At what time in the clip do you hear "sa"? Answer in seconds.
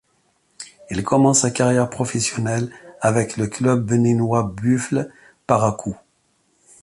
1.41-1.51